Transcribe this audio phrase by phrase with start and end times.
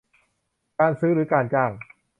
[0.79, 1.71] การซื้อหรือการจ้าง